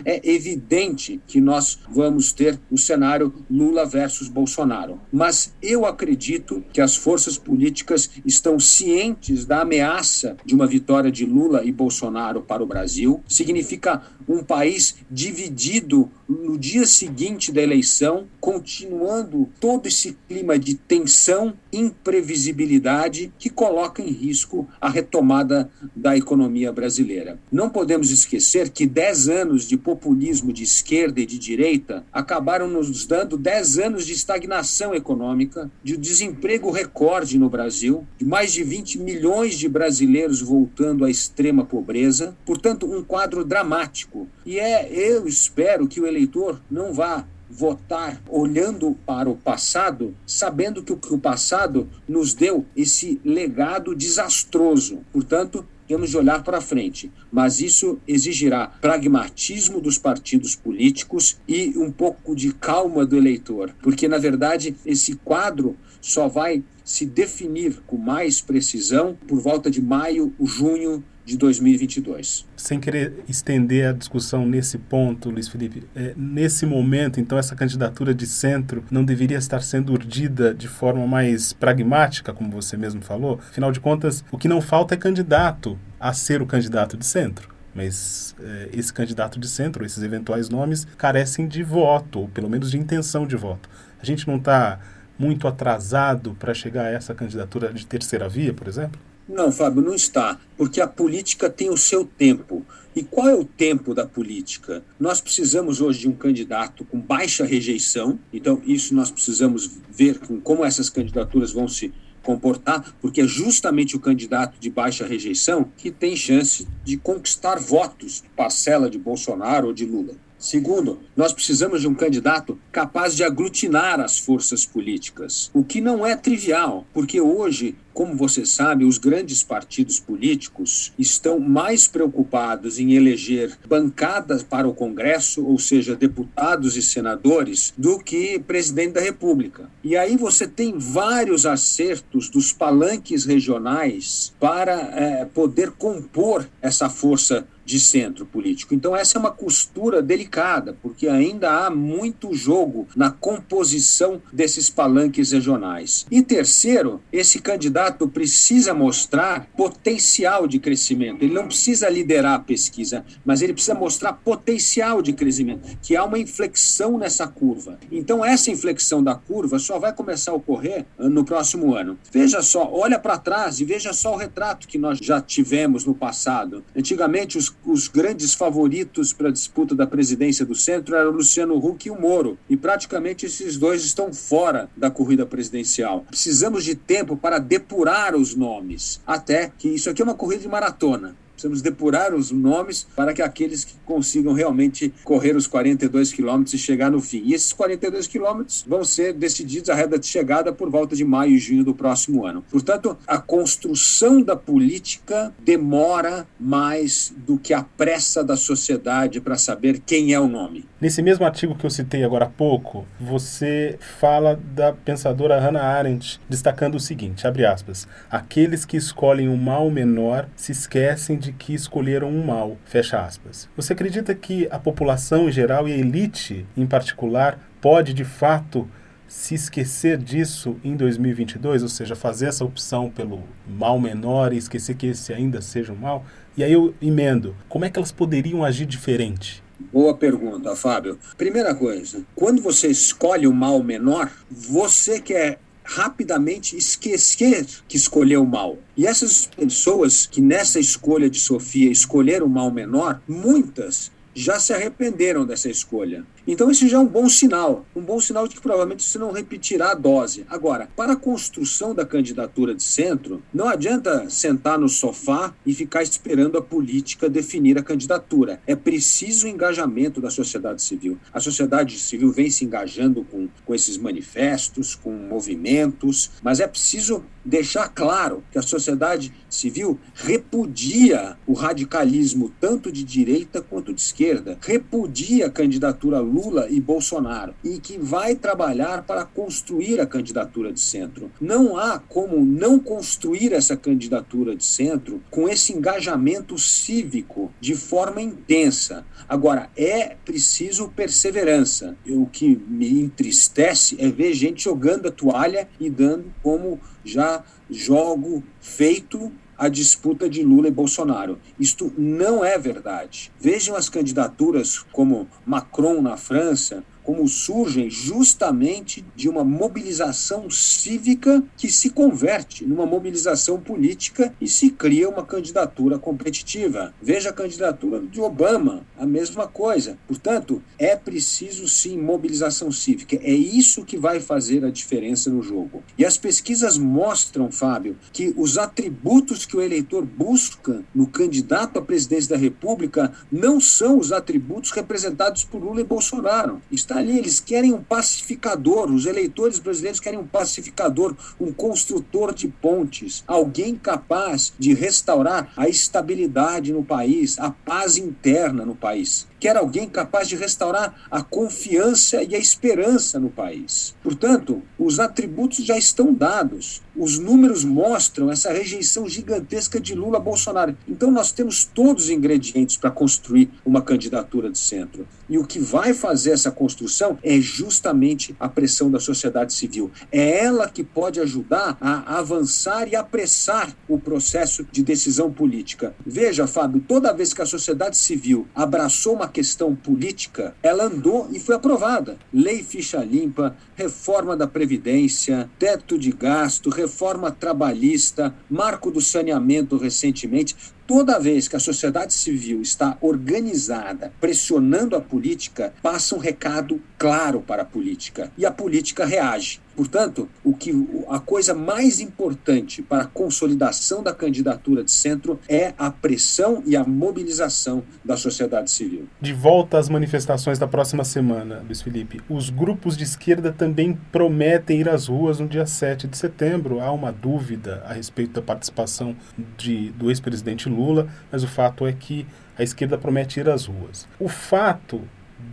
é 0.03 0.21
evidente 0.29 1.21
que 1.27 1.39
nós 1.39 1.79
vamos 1.89 2.31
ter 2.31 2.59
o 2.71 2.77
cenário 2.77 3.33
Lula 3.49 3.85
versus 3.85 4.27
Bolsonaro. 4.27 4.99
Mas 5.11 5.53
eu 5.61 5.85
acredito 5.85 6.63
que 6.73 6.81
as 6.81 6.95
forças 6.95 7.37
políticas 7.37 8.09
estão 8.25 8.59
cientes 8.59 9.45
da 9.45 9.61
ameaça 9.61 10.37
de 10.45 10.55
uma 10.55 10.65
vitória 10.65 11.11
de 11.11 11.25
Lula 11.25 11.63
e 11.63 11.71
Bolsonaro 11.71 12.41
para 12.41 12.63
o 12.63 12.67
Brasil. 12.67 13.21
Significa 13.27 14.01
um 14.27 14.43
país 14.43 14.95
dividido 15.11 16.09
no 16.27 16.57
dia 16.57 16.85
seguinte 16.85 17.51
da 17.51 17.61
eleição, 17.61 18.27
continuando 18.39 19.49
todo 19.59 19.87
esse 19.87 20.17
clima 20.27 20.57
de 20.57 20.75
tensão, 20.75 21.53
imprevisibilidade 21.71 23.31
que 23.37 23.49
coloca 23.49 24.01
em 24.01 24.09
risco 24.09 24.67
a 24.79 24.89
retomada 24.89 25.69
da 25.95 26.17
economia 26.17 26.71
brasileira. 26.71 27.39
Não 27.51 27.69
podemos 27.69 28.09
esquecer 28.09 28.69
que 28.69 28.85
10 28.85 29.29
anos 29.29 29.42
anos 29.43 29.67
de 29.67 29.75
populismo 29.75 30.53
de 30.53 30.63
esquerda 30.63 31.19
e 31.19 31.25
de 31.25 31.37
direita 31.37 32.05
acabaram 32.13 32.65
nos 32.65 33.05
dando 33.05 33.37
10 33.37 33.77
anos 33.77 34.05
de 34.05 34.13
estagnação 34.13 34.95
econômica, 34.95 35.69
de 35.83 35.97
desemprego 35.97 36.71
recorde 36.71 37.37
no 37.37 37.49
Brasil, 37.49 38.07
de 38.17 38.25
mais 38.25 38.53
de 38.53 38.63
20 38.63 38.99
milhões 38.99 39.59
de 39.59 39.67
brasileiros 39.67 40.41
voltando 40.41 41.03
à 41.03 41.09
extrema 41.09 41.65
pobreza, 41.65 42.37
portanto, 42.45 42.85
um 42.85 43.03
quadro 43.03 43.43
dramático. 43.43 44.27
E 44.45 44.57
é, 44.57 44.89
eu 44.89 45.27
espero 45.27 45.87
que 45.87 45.99
o 45.99 46.07
eleitor 46.07 46.61
não 46.71 46.93
vá 46.93 47.27
votar 47.49 48.21
olhando 48.29 48.97
para 49.05 49.29
o 49.29 49.35
passado, 49.35 50.15
sabendo 50.25 50.81
que 50.81 50.93
o 50.93 51.19
passado 51.19 51.87
nos 52.07 52.33
deu 52.33 52.65
esse 52.75 53.19
legado 53.25 53.93
desastroso. 53.93 54.99
Portanto, 55.11 55.65
temos 55.87 56.09
de 56.09 56.17
olhar 56.17 56.43
para 56.43 56.61
frente, 56.61 57.11
mas 57.33 57.59
isso 57.59 57.99
exigirá 58.07 58.67
pragmatismo 58.67 59.81
dos 59.81 59.97
partidos 59.97 60.55
políticos 60.55 61.39
e 61.47 61.73
um 61.75 61.91
pouco 61.91 62.35
de 62.35 62.53
calma 62.53 63.07
do 63.07 63.17
eleitor, 63.17 63.73
porque 63.81 64.07
na 64.07 64.19
verdade 64.19 64.75
esse 64.85 65.15
quadro 65.15 65.75
só 65.99 66.27
vai 66.27 66.63
se 66.83 67.07
definir 67.07 67.81
com 67.87 67.97
mais 67.97 68.39
precisão 68.39 69.17
por 69.27 69.39
volta 69.39 69.71
de 69.71 69.81
maio, 69.81 70.31
junho 70.43 71.03
de 71.25 71.37
2022. 71.37 72.45
Sem 72.55 72.79
querer 72.79 73.23
estender 73.27 73.87
a 73.87 73.93
discussão 73.93 74.45
nesse 74.45 74.77
ponto, 74.77 75.29
Luiz 75.29 75.47
Felipe, 75.47 75.83
é, 75.95 76.13
nesse 76.17 76.65
momento, 76.65 77.19
então, 77.19 77.37
essa 77.37 77.55
candidatura 77.55 78.13
de 78.13 78.27
centro 78.27 78.83
não 78.91 79.03
deveria 79.03 79.37
estar 79.37 79.61
sendo 79.61 79.93
urdida 79.93 80.53
de 80.53 80.67
forma 80.67 81.07
mais 81.07 81.53
pragmática, 81.53 82.33
como 82.33 82.51
você 82.51 82.75
mesmo 82.75 83.01
falou? 83.01 83.39
Afinal 83.49 83.71
de 83.71 83.79
contas, 83.79 84.23
o 84.31 84.37
que 84.37 84.47
não 84.47 84.61
falta 84.61 84.93
é 84.93 84.97
candidato 84.97 85.79
a 86.03 86.11
ser 86.11 86.41
o 86.41 86.45
candidato 86.45 86.97
de 86.97 87.05
centro. 87.05 87.47
Mas 87.73 88.35
é, 88.37 88.69
esse 88.73 88.91
candidato 88.91 89.39
de 89.39 89.47
centro, 89.47 89.85
esses 89.85 90.03
eventuais 90.03 90.49
nomes, 90.49 90.85
carecem 90.97 91.47
de 91.47 91.63
voto, 91.63 92.19
ou 92.19 92.27
pelo 92.27 92.49
menos 92.49 92.71
de 92.71 92.77
intenção 92.77 93.25
de 93.25 93.37
voto. 93.37 93.69
A 94.01 94.05
gente 94.05 94.27
não 94.27 94.35
está 94.35 94.81
muito 95.17 95.47
atrasado 95.47 96.35
para 96.37 96.53
chegar 96.53 96.87
a 96.87 96.89
essa 96.89 97.15
candidatura 97.15 97.71
de 97.71 97.87
terceira 97.87 98.27
via, 98.27 98.53
por 98.53 98.67
exemplo? 98.67 98.99
Não, 99.29 99.49
Fábio, 99.49 99.81
não 99.81 99.95
está, 99.95 100.37
porque 100.57 100.81
a 100.81 100.87
política 100.87 101.49
tem 101.49 101.69
o 101.69 101.77
seu 101.77 102.03
tempo. 102.03 102.65
E 102.93 103.01
qual 103.01 103.29
é 103.29 103.33
o 103.33 103.45
tempo 103.45 103.93
da 103.93 104.05
política? 104.05 104.83
Nós 104.99 105.21
precisamos 105.21 105.79
hoje 105.79 106.01
de 106.01 106.09
um 106.09 106.13
candidato 106.13 106.83
com 106.83 106.99
baixa 106.99 107.45
rejeição, 107.45 108.19
então 108.33 108.61
isso 108.65 108.93
nós 108.93 109.09
precisamos 109.09 109.71
ver 109.89 110.19
com 110.19 110.41
como 110.41 110.65
essas 110.65 110.89
candidaturas 110.89 111.53
vão 111.53 111.65
se 111.69 111.93
comportar, 112.23 112.95
porque 113.01 113.21
é 113.21 113.27
justamente 113.27 113.95
o 113.95 113.99
candidato 113.99 114.57
de 114.59 114.69
baixa 114.69 115.05
rejeição 115.05 115.69
que 115.77 115.91
tem 115.91 116.15
chance 116.15 116.67
de 116.83 116.97
conquistar 116.97 117.59
votos, 117.59 118.23
parcela 118.35 118.89
de 118.89 118.97
Bolsonaro 118.97 119.67
ou 119.67 119.73
de 119.73 119.85
Lula. 119.85 120.15
Segundo, 120.43 120.99
nós 121.15 121.31
precisamos 121.31 121.79
de 121.79 121.87
um 121.87 121.95
candidato 121.95 122.59
capaz 122.69 123.15
de 123.15 123.23
aglutinar 123.23 124.01
as 124.01 124.19
forças 124.19 124.65
políticas, 124.65 125.49
o 125.53 125.63
que 125.63 125.79
não 125.79 126.05
é 126.05 126.17
trivial, 126.17 126.85
porque 126.93 127.21
hoje 127.21 127.77
como 127.93 128.15
você 128.15 128.45
sabe, 128.45 128.83
os 128.83 128.97
grandes 128.97 129.43
partidos 129.43 129.99
políticos 129.99 130.91
estão 130.97 131.39
mais 131.39 131.87
preocupados 131.87 132.79
em 132.79 132.93
eleger 132.93 133.57
bancadas 133.67 134.41
para 134.41 134.67
o 134.67 134.73
Congresso, 134.73 135.45
ou 135.45 135.59
seja, 135.59 135.95
deputados 135.95 136.75
e 136.75 136.81
senadores, 136.81 137.73
do 137.77 137.99
que 137.99 138.39
presidente 138.39 138.93
da 138.93 139.01
República. 139.01 139.69
E 139.83 139.95
aí 139.95 140.17
você 140.17 140.47
tem 140.47 140.77
vários 140.77 141.45
acertos 141.45 142.29
dos 142.29 142.51
palanques 142.51 143.25
regionais 143.25 144.33
para 144.39 144.73
é, 144.73 145.25
poder 145.25 145.71
compor 145.71 146.47
essa 146.61 146.89
força 146.89 147.47
de 147.65 147.79
centro 147.79 148.25
político. 148.25 148.73
Então, 148.73 148.95
essa 148.95 149.17
é 149.17 149.19
uma 149.19 149.31
costura 149.31 150.01
delicada, 150.01 150.75
porque 150.81 151.07
ainda 151.07 151.65
há 151.65 151.69
muito 151.69 152.33
jogo 152.33 152.87
na 152.95 153.09
composição 153.09 154.21
desses 154.31 154.69
palanques 154.69 155.31
regionais. 155.31 156.05
E 156.11 156.21
terceiro, 156.21 157.01
esse 157.11 157.39
candidato 157.39 158.07
precisa 158.07 158.73
mostrar 158.73 159.47
potencial 159.55 160.47
de 160.47 160.59
crescimento. 160.59 161.23
Ele 161.23 161.33
não 161.33 161.47
precisa 161.47 161.89
liderar 161.89 162.33
a 162.33 162.39
pesquisa, 162.39 163.05
mas 163.25 163.41
ele 163.41 163.53
precisa 163.53 163.75
mostrar 163.75 164.13
potencial 164.13 165.01
de 165.01 165.13
crescimento, 165.13 165.77
que 165.81 165.95
há 165.95 166.03
uma 166.03 166.19
inflexão 166.19 166.97
nessa 166.97 167.27
curva. 167.27 167.79
Então, 167.91 168.23
essa 168.23 168.51
inflexão 168.51 169.03
da 169.03 169.15
curva 169.15 169.59
só 169.59 169.79
vai 169.79 169.93
começar 169.93 170.31
a 170.31 170.35
ocorrer 170.35 170.85
ah, 170.97 171.09
no 171.09 171.23
próximo 171.23 171.75
ano. 171.75 171.97
Veja 172.11 172.41
só, 172.41 172.69
olha 172.71 172.99
para 172.99 173.17
trás 173.17 173.59
e 173.59 173.65
veja 173.65 173.93
só 173.93 174.13
o 174.13 174.17
retrato 174.17 174.67
que 174.67 174.77
nós 174.77 174.97
já 174.99 175.21
tivemos 175.21 175.85
no 175.85 175.93
passado. 175.93 176.63
Antigamente, 176.75 177.37
os 177.37 177.52
os 177.65 177.87
grandes 177.87 178.33
favoritos 178.33 179.13
para 179.13 179.29
a 179.29 179.31
disputa 179.31 179.75
da 179.75 179.87
presidência 179.87 180.45
do 180.45 180.55
centro 180.55 180.95
eram 180.95 181.11
Luciano 181.11 181.55
Huck 181.55 181.87
e 181.87 181.91
o 181.91 181.99
Moro. 181.99 182.37
E 182.49 182.57
praticamente 182.57 183.25
esses 183.25 183.57
dois 183.57 183.83
estão 183.83 184.13
fora 184.13 184.69
da 184.75 184.89
corrida 184.89 185.25
presidencial. 185.25 186.05
Precisamos 186.09 186.63
de 186.63 186.75
tempo 186.75 187.15
para 187.15 187.39
depurar 187.39 188.15
os 188.15 188.35
nomes, 188.35 189.01
até 189.05 189.51
que 189.57 189.69
isso 189.69 189.89
aqui 189.89 190.01
é 190.01 190.05
uma 190.05 190.15
corrida 190.15 190.41
de 190.41 190.47
maratona. 190.47 191.15
Precisamos 191.43 191.61
depurar 191.61 192.13
os 192.13 192.31
nomes 192.31 192.87
para 192.95 193.13
que 193.13 193.21
aqueles 193.21 193.65
que 193.65 193.73
consigam 193.85 194.31
realmente 194.31 194.93
correr 195.03 195.35
os 195.35 195.45
42 195.45 196.13
quilômetros 196.13 196.53
e 196.53 196.57
chegar 196.57 196.89
no 196.89 197.01
fim. 197.01 197.21
E 197.25 197.33
esses 197.33 197.51
42 197.51 198.07
quilômetros 198.07 198.63
vão 198.65 198.85
ser 198.85 199.11
decididos 199.11 199.69
a 199.69 199.75
reta 199.75 199.99
de 199.99 200.07
chegada 200.07 200.53
por 200.53 200.69
volta 200.69 200.95
de 200.95 201.03
maio 201.03 201.33
e 201.33 201.37
junho 201.37 201.65
do 201.65 201.75
próximo 201.75 202.25
ano. 202.25 202.45
Portanto, 202.49 202.97
a 203.05 203.17
construção 203.17 204.21
da 204.21 204.37
política 204.37 205.33
demora 205.37 206.25
mais 206.39 207.13
do 207.17 207.37
que 207.37 207.53
a 207.53 207.61
pressa 207.61 208.23
da 208.23 208.37
sociedade 208.37 209.19
para 209.19 209.35
saber 209.35 209.81
quem 209.85 210.13
é 210.13 210.19
o 210.19 210.29
nome. 210.29 210.65
Nesse 210.79 211.01
mesmo 211.01 211.25
artigo 211.25 211.55
que 211.55 211.65
eu 211.65 211.69
citei 211.69 212.05
agora 212.05 212.25
há 212.25 212.29
pouco, 212.29 212.85
você 212.99 213.77
fala 213.99 214.39
da 214.53 214.71
pensadora 214.71 215.39
Hannah 215.39 215.63
Arendt, 215.63 216.21
destacando 216.29 216.75
o 216.75 216.79
seguinte, 216.79 217.27
abre 217.27 217.45
aspas, 217.45 217.87
aqueles 218.09 218.63
que 218.63 218.77
escolhem 218.77 219.27
o 219.27 219.37
mal 219.37 219.69
menor 219.69 220.27
se 220.35 220.51
esquecem 220.51 221.17
de 221.17 221.32
que 221.33 221.53
escolheram 221.53 222.09
um 222.09 222.25
mal, 222.25 222.57
fecha 222.65 223.03
aspas. 223.03 223.49
Você 223.55 223.73
acredita 223.73 224.13
que 224.15 224.47
a 224.49 224.59
população 224.59 225.27
em 225.27 225.31
geral 225.31 225.67
e 225.67 225.73
a 225.73 225.77
elite 225.77 226.45
em 226.55 226.65
particular 226.65 227.39
pode 227.59 227.93
de 227.93 228.05
fato 228.05 228.67
se 229.07 229.35
esquecer 229.35 229.97
disso 229.97 230.57
em 230.63 230.75
2022, 230.75 231.61
ou 231.61 231.69
seja, 231.69 231.95
fazer 231.95 232.27
essa 232.27 232.43
opção 232.43 232.89
pelo 232.89 233.23
mal 233.47 233.79
menor 233.79 234.33
e 234.33 234.37
esquecer 234.37 234.75
que 234.75 234.87
esse 234.87 235.13
ainda 235.13 235.41
seja 235.41 235.71
um 235.71 235.75
mal? 235.75 236.05
E 236.35 236.43
aí 236.43 236.51
eu 236.51 236.73
emendo, 236.81 237.35
como 237.47 237.63
é 237.63 237.69
que 237.69 237.77
elas 237.77 237.91
poderiam 237.91 238.43
agir 238.43 238.65
diferente? 238.65 239.43
Boa 239.71 239.95
pergunta, 239.95 240.55
Fábio. 240.55 240.97
Primeira 241.17 241.53
coisa, 241.53 242.03
quando 242.15 242.41
você 242.41 242.67
escolhe 242.67 243.27
o 243.27 243.33
mal 243.33 243.61
menor, 243.61 244.11
você 244.29 244.99
quer 244.99 245.39
rapidamente 245.63 246.57
esquecer 246.57 247.45
que 247.67 247.77
escolheu 247.77 248.25
mal. 248.25 248.57
E 248.75 248.85
essas 248.85 249.27
pessoas 249.27 250.05
que 250.05 250.21
nessa 250.21 250.59
escolha 250.59 251.09
de 251.09 251.19
Sofia 251.19 251.71
escolheram 251.71 252.25
o 252.25 252.29
mal 252.29 252.51
menor, 252.51 253.01
muitas 253.07 253.91
já 254.13 254.39
se 254.39 254.53
arrependeram 254.53 255.25
dessa 255.25 255.49
escolha. 255.49 256.05
Então, 256.25 256.49
isso 256.49 256.67
já 256.67 256.77
é 256.77 256.79
um 256.79 256.87
bom 256.87 257.09
sinal. 257.09 257.65
Um 257.75 257.81
bom 257.81 257.99
sinal 257.99 258.27
de 258.27 258.35
que 258.35 258.41
provavelmente 258.41 258.83
você 258.83 258.97
não 258.97 259.11
repetirá 259.11 259.71
a 259.71 259.75
dose. 259.75 260.25
Agora, 260.29 260.69
para 260.75 260.93
a 260.93 260.97
construção 260.97 261.75
da 261.75 261.85
candidatura 261.85 262.55
de 262.55 262.63
centro, 262.63 263.21
não 263.33 263.47
adianta 263.47 264.09
sentar 264.09 264.57
no 264.57 264.69
sofá 264.69 265.33
e 265.45 265.53
ficar 265.53 265.83
esperando 265.83 266.37
a 266.37 266.41
política 266.41 267.09
definir 267.09 267.57
a 267.57 267.63
candidatura. 267.63 268.41
É 268.47 268.55
preciso 268.55 269.25
o 269.25 269.29
engajamento 269.29 269.99
da 269.99 270.09
sociedade 270.09 270.61
civil. 270.61 270.97
A 271.11 271.19
sociedade 271.19 271.77
civil 271.77 272.11
vem 272.11 272.29
se 272.29 272.45
engajando 272.45 273.03
com, 273.03 273.27
com 273.45 273.53
esses 273.53 273.77
manifestos, 273.77 274.75
com 274.75 274.91
movimentos, 274.91 276.11
mas 276.21 276.39
é 276.39 276.47
preciso 276.47 277.03
deixar 277.25 277.69
claro 277.69 278.23
que 278.31 278.37
a 278.37 278.41
sociedade 278.41 279.13
civil 279.29 279.79
repudia 279.93 281.17
o 281.25 281.33
radicalismo 281.33 282.31
tanto 282.39 282.71
de 282.71 282.83
direita 282.83 283.41
quanto 283.41 283.73
de 283.73 283.81
esquerda, 283.81 284.02
repudia 284.41 285.27
a 285.27 285.29
candidatura 285.29 285.99
Lula 285.99 286.47
e 286.49 286.59
Bolsonaro 286.59 287.33
e 287.43 287.59
que 287.59 287.77
vai 287.77 288.15
trabalhar 288.15 288.83
para 288.83 289.05
construir 289.05 289.79
a 289.79 289.85
candidatura 289.85 290.51
de 290.51 290.59
centro. 290.59 291.11
Não 291.19 291.57
há 291.57 291.79
como 291.79 292.23
não 292.23 292.59
construir 292.59 293.33
essa 293.33 293.55
candidatura 293.55 294.35
de 294.35 294.43
centro 294.43 295.01
com 295.09 295.27
esse 295.29 295.53
engajamento 295.53 296.37
cívico 296.37 297.31
de 297.39 297.55
forma 297.55 298.01
intensa. 298.01 298.85
Agora, 299.07 299.49
é 299.55 299.95
preciso 300.03 300.69
perseverança. 300.69 301.75
O 301.87 302.05
que 302.05 302.35
me 302.47 302.81
entristece 302.81 303.75
é 303.79 303.89
ver 303.89 304.13
gente 304.13 304.43
jogando 304.43 304.87
a 304.87 304.91
toalha 304.91 305.47
e 305.59 305.69
dando 305.69 306.13
como 306.21 306.59
já 306.83 307.23
jogo 307.49 308.23
feito 308.41 309.11
a 309.43 309.49
disputa 309.49 310.09
de 310.09 310.23
Lula 310.23 310.47
e 310.47 310.51
Bolsonaro. 310.51 311.19
Isto 311.37 311.69
não 311.77 312.23
é 312.23 312.37
verdade. 312.37 313.11
Vejam 313.19 313.57
as 313.57 313.67
candidaturas 313.67 314.59
como 314.71 315.05
Macron 315.25 315.81
na 315.81 315.97
França, 315.97 316.63
como 316.83 317.07
surgem 317.07 317.69
justamente 317.69 318.85
de 318.95 319.09
uma 319.09 319.23
mobilização 319.23 320.29
cívica 320.29 321.23
que 321.37 321.49
se 321.49 321.69
converte 321.69 322.45
numa 322.45 322.65
mobilização 322.65 323.39
política 323.39 324.13
e 324.19 324.27
se 324.27 324.49
cria 324.49 324.89
uma 324.89 325.05
candidatura 325.05 325.79
competitiva. 325.79 326.73
Veja 326.81 327.09
a 327.09 327.13
candidatura 327.13 327.79
de 327.79 328.01
Obama, 328.01 328.65
a 328.77 328.85
mesma 328.85 329.27
coisa. 329.27 329.77
Portanto, 329.87 330.41
é 330.57 330.75
preciso 330.75 331.47
sim 331.47 331.77
mobilização 331.77 332.51
cívica. 332.51 332.97
É 333.01 333.13
isso 333.13 333.65
que 333.65 333.77
vai 333.77 333.99
fazer 333.99 334.43
a 334.45 334.51
diferença 334.51 335.09
no 335.09 335.21
jogo. 335.21 335.63
E 335.77 335.85
as 335.85 335.97
pesquisas 335.97 336.57
mostram, 336.57 337.31
Fábio, 337.31 337.77
que 337.91 338.13
os 338.17 338.37
atributos 338.37 339.25
que 339.25 339.37
o 339.37 339.41
eleitor 339.41 339.85
busca 339.85 340.63
no 340.73 340.87
candidato 340.87 341.59
à 341.59 341.61
presidência 341.61 342.11
da 342.11 342.21
República 342.21 342.91
não 343.11 343.39
são 343.39 343.77
os 343.77 343.91
atributos 343.91 344.51
representados 344.51 345.23
por 345.23 345.41
Lula 345.41 345.61
e 345.61 345.63
Bolsonaro. 345.63 346.41
Está 346.51 346.72
ali, 346.77 346.97
eles 346.97 347.19
querem 347.19 347.53
um 347.53 347.63
pacificador, 347.63 348.71
os 348.71 348.85
eleitores 348.85 349.39
brasileiros 349.39 349.79
querem 349.79 349.99
um 349.99 350.07
pacificador, 350.07 350.95
um 351.19 351.31
construtor 351.31 352.13
de 352.13 352.27
pontes, 352.27 353.03
alguém 353.07 353.55
capaz 353.55 354.33
de 354.37 354.53
restaurar 354.53 355.31
a 355.35 355.47
estabilidade 355.47 356.51
no 356.51 356.63
país, 356.63 357.19
a 357.19 357.31
paz 357.31 357.77
interna 357.77 358.45
no 358.45 358.55
país 358.55 359.07
quer 359.23 359.37
alguém 359.37 359.69
capaz 359.69 360.09
de 360.09 360.17
restaurar 360.17 360.75
a 360.91 361.01
confiança 361.01 362.03
e 362.03 362.13
a 362.13 362.19
esperança 362.19 362.99
no 362.99 363.09
país. 363.09 363.73
Portanto, 363.81 364.41
os 364.59 364.81
atributos 364.81 365.45
já 365.45 365.57
estão 365.57 365.93
dados. 365.93 366.61
Os 366.75 366.99
números 366.99 367.45
mostram 367.45 368.11
essa 368.11 368.33
rejeição 368.33 368.89
gigantesca 368.89 369.61
de 369.61 369.75
Lula 369.75 369.97
Bolsonaro. 369.97 370.57
Então, 370.67 370.91
nós 370.91 371.13
temos 371.13 371.45
todos 371.45 371.85
os 371.85 371.89
ingredientes 371.89 372.57
para 372.57 372.69
construir 372.69 373.29
uma 373.45 373.61
candidatura 373.61 374.29
de 374.29 374.39
centro. 374.39 374.85
E 375.07 375.17
o 375.17 375.25
que 375.25 375.39
vai 375.39 375.73
fazer 375.73 376.11
essa 376.11 376.31
construção 376.31 376.97
é 377.01 377.21
justamente 377.21 378.13
a 378.19 378.27
pressão 378.27 378.69
da 378.69 378.79
sociedade 378.79 379.31
civil. 379.33 379.71
É 379.89 380.25
ela 380.25 380.49
que 380.49 380.65
pode 380.65 380.99
ajudar 380.99 381.57
a 381.61 381.97
avançar 381.99 382.67
e 382.67 382.75
apressar 382.75 383.55
o 383.69 383.79
processo 383.79 384.45
de 384.51 384.63
decisão 384.63 385.09
política. 385.13 385.73
Veja, 385.85 386.27
Fábio, 386.27 386.61
toda 386.67 386.91
vez 386.91 387.13
que 387.13 387.21
a 387.21 387.25
sociedade 387.25 387.77
civil 387.77 388.27
abraçou 388.35 388.95
uma 388.95 389.12
questão 389.13 389.55
política, 389.55 390.35
ela 390.41 390.65
andou 390.65 391.07
e 391.11 391.19
foi 391.19 391.35
aprovada. 391.35 391.97
Lei 392.11 392.43
ficha 392.43 392.83
limpa, 392.83 393.37
reforma 393.55 394.17
da 394.17 394.25
Previdência, 394.25 395.29
teto 395.37 395.77
de 395.77 395.91
gasto, 395.91 396.49
reforma 396.49 397.11
trabalhista, 397.11 398.13
marco 398.27 398.71
do 398.71 398.81
saneamento 398.81 399.55
recentemente. 399.55 400.35
Toda 400.65 400.99
vez 400.99 401.27
que 401.27 401.35
a 401.35 401.39
sociedade 401.39 401.93
civil 401.93 402.41
está 402.41 402.77
organizada, 402.81 403.93
pressionando 404.01 404.75
a 404.75 404.81
política, 404.81 405.53
passa 405.61 405.93
um 405.93 405.99
recado 405.99 406.59
claro 406.79 407.21
para 407.21 407.43
a 407.43 407.45
política 407.45 408.11
e 408.17 408.25
a 408.25 408.31
política 408.31 408.85
reage. 408.85 409.42
Portanto, 409.55 410.09
o 410.23 410.33
que 410.33 410.51
a 410.89 410.99
coisa 410.99 411.33
mais 411.33 411.79
importante 411.79 412.61
para 412.61 412.83
a 412.83 412.87
consolidação 412.87 413.83
da 413.83 413.93
candidatura 413.93 414.63
de 414.63 414.71
centro 414.71 415.19
é 415.29 415.53
a 415.57 415.69
pressão 415.69 416.43
e 416.45 416.55
a 416.55 416.63
mobilização 416.63 417.63
da 417.83 417.95
sociedade 417.95 418.49
civil. 418.51 418.87
De 418.99 419.13
volta 419.13 419.57
às 419.57 419.69
manifestações 419.69 420.39
da 420.39 420.47
próxima 420.47 420.83
semana, 420.83 421.43
Luiz 421.45 421.61
Felipe, 421.61 422.01
os 422.09 422.29
grupos 422.29 422.75
de 422.75 422.83
esquerda 422.83 423.31
também 423.31 423.77
prometem 423.91 424.59
ir 424.59 424.69
às 424.69 424.87
ruas 424.87 425.19
no 425.19 425.27
dia 425.27 425.45
7 425.45 425.87
de 425.87 425.97
setembro. 425.97 426.59
Há 426.59 426.71
uma 426.71 426.91
dúvida 426.91 427.63
a 427.65 427.73
respeito 427.73 428.13
da 428.13 428.21
participação 428.21 428.95
de, 429.37 429.69
do 429.71 429.89
ex-presidente 429.89 430.49
Lula, 430.49 430.87
mas 431.11 431.23
o 431.23 431.27
fato 431.27 431.67
é 431.67 431.73
que 431.73 432.05
a 432.37 432.43
esquerda 432.43 432.77
promete 432.77 433.19
ir 433.19 433.29
às 433.29 433.45
ruas. 433.45 433.87
O 433.99 434.07
fato 434.07 434.81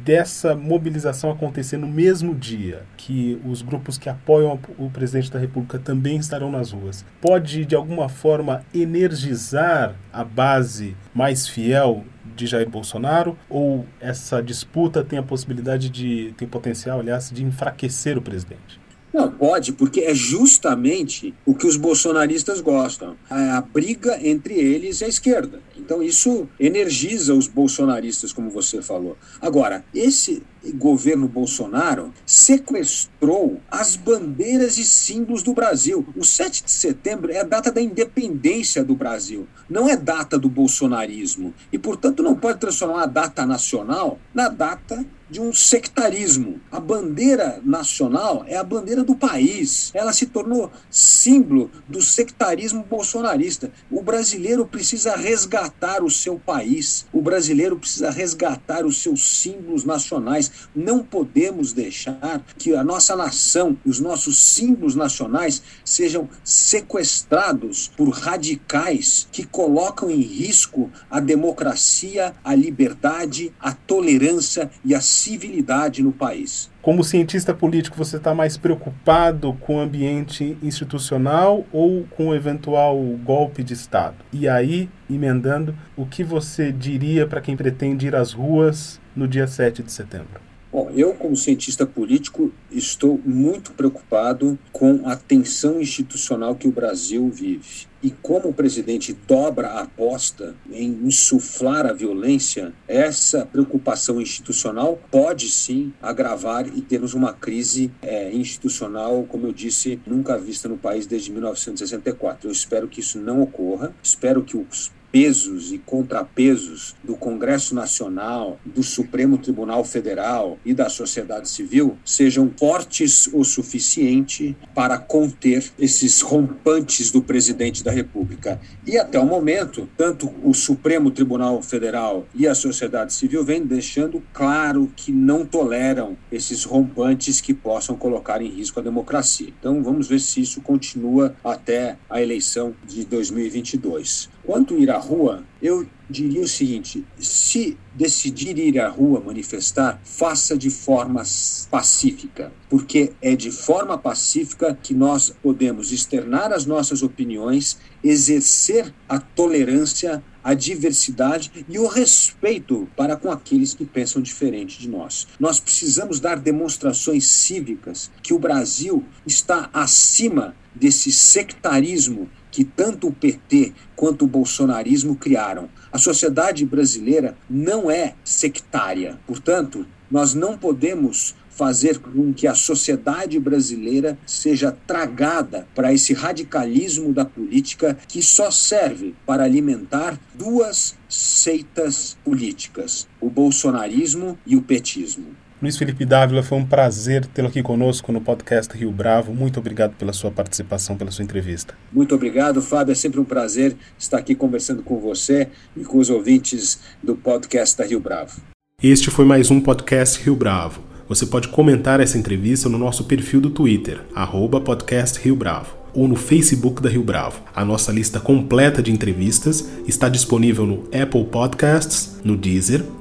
dessa 0.05 0.55
mobilização 0.55 1.31
acontecer 1.31 1.77
no 1.77 1.87
mesmo 1.87 2.35
dia 2.35 2.83
que 2.97 3.41
os 3.45 3.63
grupos 3.63 3.99
que 3.99 4.09
apoiam 4.09 4.59
o 4.79 4.91
presidente 4.91 5.31
da 5.31 5.39
República 5.39 5.79
também 5.79 6.17
estarão 6.17 6.51
nas 6.51 6.73
ruas, 6.73 7.05
pode 7.21 7.65
de 7.65 7.75
alguma 7.75 8.09
forma 8.09 8.65
energizar 8.75 9.95
a 10.13 10.25
base 10.25 10.97
mais 11.15 11.47
fiel 11.47 12.05
de 12.37 12.47
Jair 12.47 12.69
Bolsonaro 12.69 13.37
ou 13.49 13.87
essa 14.01 14.43
disputa 14.43 15.05
tem 15.05 15.19
a 15.19 15.23
possibilidade 15.23 15.91
de 15.91 16.35
tem 16.37 16.49
potencial, 16.49 17.01
aliás, 17.01 17.31
de 17.31 17.45
enfraquecer 17.45 18.17
o 18.17 18.23
presidente? 18.23 18.81
Não, 19.13 19.31
pode, 19.31 19.73
porque 19.73 20.01
é 20.01 20.15
justamente 20.15 21.35
o 21.45 21.55
que 21.55 21.67
os 21.67 21.77
bolsonaristas 21.77 22.61
gostam. 22.61 23.17
A 23.29 23.61
briga 23.61 24.19
entre 24.27 24.55
eles 24.55 25.01
e 25.01 25.05
a 25.05 25.09
esquerda. 25.09 25.61
Então 25.77 26.03
isso 26.03 26.49
energiza 26.59 27.35
os 27.35 27.49
bolsonaristas, 27.49 28.33
como 28.33 28.51
você 28.51 28.81
falou. 28.81 29.17
Agora, 29.41 29.85
esse 29.93 30.43
governo 30.75 31.27
Bolsonaro 31.27 32.13
sequestrou 32.27 33.61
as 33.71 33.97
bandeiras 33.97 34.79
e 34.79 34.85
símbolos 34.85 35.43
do 35.43 35.55
Brasil. 35.55 36.07
O 36.17 36.25
7 36.25 36.65
de 36.65 36.71
setembro 36.71 37.33
é 37.33 37.41
a 37.41 37.45
data 37.45 37.73
da 37.73 37.81
independência 37.81 38.85
do 38.85 38.95
Brasil, 38.95 39.47
não 39.69 39.89
é 39.89 39.97
data 39.97 40.39
do 40.39 40.49
bolsonarismo. 40.49 41.55
E, 41.73 41.79
portanto, 41.79 42.23
não 42.23 42.35
pode 42.35 42.59
transformar 42.59 43.05
a 43.05 43.07
data 43.07 43.47
nacional 43.47 44.19
na 44.35 44.49
data 44.49 45.05
de 45.31 45.41
um 45.41 45.53
sectarismo. 45.53 46.61
A 46.73 46.81
bandeira 46.81 47.61
nacional 47.65 48.45
é 48.49 48.57
a 48.57 48.65
bandeira 48.65 49.05
do 49.05 49.15
país. 49.15 49.93
Ela 49.95 50.13
se 50.13 50.27
tornou 50.27 50.71
símbolo 50.91 51.71
do 51.89 52.03
sectarismo 52.03 52.83
bolsonarista. 52.83 53.71
O 53.89 54.03
brasileiro 54.03 54.67
precisa 54.67 55.15
resgatar 55.15 56.03
o 56.03 56.11
seu 56.11 56.39
país. 56.39 57.07
O 57.13 57.23
brasileiro 57.23 57.77
precisa 57.77 58.11
resgatar 58.11 58.85
os 58.85 59.01
seus 59.01 59.39
símbolos 59.39 59.85
nacionais. 59.85 60.50
Não 60.75 61.03
podemos 61.03 61.73
deixar 61.73 62.45
que 62.59 62.75
a 62.75 62.85
nossa 62.85 63.17
nação 63.17 63.77
os 63.85 64.01
nossos 64.01 64.39
símbolos 64.39 64.95
nacionais 64.95 65.63
sejam 65.85 66.29
sequestrados 66.45 67.89
por 67.89 68.11
radicais 68.11 69.29
que 69.33 69.45
colocam 69.45 70.11
em 70.11 70.21
risco 70.21 70.91
a 71.11 71.21
democracia, 71.21 72.35
a 72.45 72.55
liberdade, 72.55 73.53
a 73.61 73.73
tolerância 73.73 74.71
e 74.85 74.95
a 74.95 75.01
civilidade 75.01 76.03
no 76.03 76.13
país. 76.13 76.71
Como 76.83 77.05
cientista 77.05 77.53
político, 77.53 77.99
você 77.99 78.17
está 78.17 78.35
mais 78.35 78.57
preocupado 78.57 79.53
com 79.61 79.77
o 79.77 79.81
ambiente 79.81 80.57
institucional 80.63 81.67
ou 81.71 82.07
com 82.17 82.29
o 82.29 82.35
eventual 82.35 82.97
golpe 83.23 83.63
de 83.63 83.75
Estado? 83.75 84.17
E 84.33 84.49
aí, 84.49 84.89
emendando, 85.09 85.77
o 85.95 86.07
que 86.07 86.25
você 86.25 86.73
diria 86.73 87.27
para 87.27 87.43
quem 87.43 87.55
pretende 87.55 88.07
ir 88.07 88.17
às 88.17 88.33
ruas 88.33 88.99
no 89.15 89.29
dia 89.29 89.47
7 89.47 89.83
de 89.83 89.93
setembro? 89.93 90.41
Bom, 90.73 90.89
eu, 90.95 91.13
como 91.13 91.37
cientista 91.37 91.85
político, 91.85 92.51
estou 92.71 93.21
muito 93.27 93.73
preocupado 93.73 94.59
com 94.73 95.03
a 95.05 95.17
tensão 95.17 95.83
institucional 95.83 96.55
que 96.55 96.67
o 96.67 96.73
Brasil 96.73 97.29
vive. 97.29 97.90
E 98.03 98.11
como 98.11 98.49
o 98.49 98.55
presidente 98.55 99.13
dobra 99.13 99.69
a 99.69 99.83
aposta 99.83 100.55
em 100.71 100.89
insuflar 101.05 101.85
a 101.85 101.93
violência, 101.93 102.73
essa 102.89 103.45
preocupação 103.45 104.21
institucional 104.21 104.99
pode 105.11 105.51
sim 105.51 105.93
agravar 106.01 106.67
e 106.67 106.81
termos 106.81 107.13
uma 107.13 107.35
crise 107.35 107.91
é, 108.01 108.33
institucional, 108.33 109.25
como 109.25 109.47
eu 109.47 109.53
disse, 109.53 110.01
nunca 110.07 110.39
vista 110.39 110.67
no 110.67 110.79
país 110.79 111.07
desde 111.07 111.31
1964. 111.31 112.49
Eu 112.49 112.53
espero 112.53 112.89
que 112.89 113.01
isso 113.01 113.19
não 113.19 113.43
ocorra, 113.43 113.95
espero 114.03 114.43
que 114.43 114.57
os 114.57 114.91
pesos 115.13 115.73
e 115.73 115.79
contrapesos 115.79 116.95
do 117.03 117.17
Congresso 117.17 117.75
Nacional, 117.75 118.59
do 118.65 118.83
Supremo 118.83 119.39
Tribunal 119.39 119.85
Federal 119.85 120.59
e 120.65 120.73
da 120.73 120.89
sociedade 120.89 121.49
civil 121.49 121.97
sejam 122.05 122.51
fortes 122.57 123.29
o 123.33 123.45
suficiente 123.45 124.57
para 124.75 124.99
conter 124.99 125.73
esses 125.79 126.21
rompantes 126.21 127.11
do 127.11 127.23
presidente 127.23 127.83
da 127.83 127.91
República. 127.91 128.61
E 128.87 128.97
até 128.97 129.19
o 129.19 129.27
momento, 129.27 129.89
tanto 129.97 130.33
o 130.43 130.55
Supremo 130.55 131.11
Tribunal 131.11 131.61
Federal 131.63 132.27
e 132.35 132.47
a 132.47 132.55
sociedade 132.55 133.13
civil 133.13 133.45
vêm 133.45 133.65
deixando 133.65 134.23
claro 134.33 134.93
que 134.95 135.13
não 135.13 135.45
toleram 135.45 136.17
esses 136.31 136.65
rompantes 136.65 137.41
que 137.41 137.55
possam 137.55 137.97
colocar 137.97 138.41
em 138.43 138.49
risco 138.49 138.81
a 138.81 138.83
democracia. 138.83 139.53
Então 139.59 139.83
vamos 139.83 140.09
ver 140.09 140.21
se 140.21 140.41
isso 140.41 140.61
continua 140.61 141.35
até 141.45 141.97
a 142.09 142.23
eleição 142.23 142.75
de 142.87 143.05
2022. 143.05 144.29
Quanto 144.51 144.77
ir 144.77 144.91
à 144.91 144.99
rua, 144.99 145.45
eu 145.63 145.87
diria 146.11 146.41
o 146.41 146.49
seguinte: 146.49 147.07
se 147.21 147.79
decidir 147.95 148.59
ir 148.59 148.81
à 148.81 148.89
rua 148.89 149.23
manifestar, 149.25 150.01
faça 150.03 150.59
de 150.59 150.71
forma 150.71 151.23
pacífica, 151.71 152.53
porque 152.69 153.13
é 153.23 153.37
de 153.37 153.53
forma 153.53 153.97
pacífica 153.97 154.77
que 154.83 154.93
nós 154.93 155.33
podemos 155.41 155.93
externar 155.93 156.53
as 156.53 156.67
nossas 156.67 157.01
opiniões, 157.01 157.79
exercer 158.03 158.93
a 159.09 159.21
tolerância, 159.21 160.21
a 160.43 160.53
diversidade 160.53 161.65
e 161.69 161.79
o 161.79 161.87
respeito 161.87 162.89
para 162.97 163.15
com 163.15 163.31
aqueles 163.31 163.73
que 163.73 163.85
pensam 163.85 164.21
diferente 164.21 164.81
de 164.81 164.89
nós. 164.89 165.29
Nós 165.39 165.61
precisamos 165.61 166.19
dar 166.19 166.41
demonstrações 166.41 167.25
cívicas 167.25 168.11
que 168.21 168.35
o 168.35 168.39
Brasil 168.41 169.05
está 169.25 169.71
acima 169.73 170.57
desse 170.75 171.13
sectarismo 171.13 172.29
que 172.51 172.65
tanto 172.65 173.09
o 173.09 173.13
PT 173.13 173.73
quanto 173.95 174.25
o 174.25 174.29
bolsonarismo 174.29 175.17
criaram. 175.17 175.69
A 175.93 175.99
sociedade 175.99 176.65
brasileira 176.65 177.37
não 177.49 177.91
é 177.91 178.15
sectária. 178.25 179.19
Portanto, 179.27 179.87
nós 180.11 180.35
não 180.35 180.59
podemos 180.59 181.35
fazer 181.61 181.99
com 181.99 182.33
que 182.33 182.47
a 182.47 182.55
sociedade 182.55 183.39
brasileira 183.39 184.19
seja 184.25 184.73
tragada 184.87 185.69
para 185.75 185.93
esse 185.93 186.15
radicalismo 186.15 187.13
da 187.13 187.25
política 187.27 187.99
que 188.09 188.23
só 188.23 188.51
serve 188.51 189.15
para 189.27 189.45
alimentar 189.45 190.19
duas 190.35 190.97
seitas 191.07 192.17
políticas: 192.25 193.07
o 193.21 193.29
bolsonarismo 193.29 194.39
e 194.47 194.57
o 194.57 194.63
petismo. 194.63 195.37
Luiz 195.63 195.77
Felipe 195.77 196.07
Dávila, 196.07 196.43
foi 196.43 196.57
um 196.57 196.65
prazer 196.65 197.27
tê-lo 197.27 197.49
aqui 197.49 197.63
conosco 197.63 198.11
no 198.11 198.21
podcast 198.23 198.75
Rio 198.75 198.91
Bravo. 198.91 199.35
Muito 199.35 199.61
obrigado 199.61 199.95
pela 199.95 200.11
sua 200.11 200.31
participação, 200.31 200.97
pela 200.97 201.11
sua 201.11 201.23
entrevista. 201.23 201.75
Muito 201.93 202.15
obrigado, 202.15 202.63
Fábio. 202.63 202.93
É 202.93 202.95
sempre 202.95 203.21
um 203.21 203.25
prazer 203.27 203.77
estar 203.99 204.17
aqui 204.17 204.35
conversando 204.35 204.83
com 204.83 204.99
você 204.99 205.49
e 205.77 205.85
com 205.85 205.99
os 205.99 206.09
ouvintes 206.09 206.81
do 207.03 207.15
podcast 207.15 207.77
da 207.77 207.85
Rio 207.85 208.01
Bravo. 208.01 208.41
Este 208.83 209.11
foi 209.11 209.27
mais 209.27 209.51
um 209.51 209.61
podcast 209.61 210.25
Rio 210.25 210.35
Bravo. 210.35 210.81
Você 211.07 211.27
pode 211.27 211.49
comentar 211.49 212.01
essa 212.01 212.17
entrevista 212.17 212.67
no 212.67 212.79
nosso 212.79 213.05
perfil 213.05 213.43
do 213.43 213.51
Twitter, 213.51 214.01
arroba 214.15 214.63
podcast 214.63 215.21
Rio 215.21 215.37
Bravo, 215.37 215.77
ou 215.93 216.09
no 216.09 216.17
Facebook 216.17 216.81
da 216.81 216.89
Rio 216.89 217.03
Bravo. 217.03 217.43
A 217.55 217.67
nossa 217.67 217.93
lista 217.93 218.19
completa 218.19 218.83
de 218.83 218.91
entrevistas 218.91 219.69
está 219.87 220.09
disponível 220.09 220.65
no 220.65 220.85
Apple 220.85 221.25
Podcasts, 221.25 222.19
no 222.25 222.35
Deezer, 222.35 222.83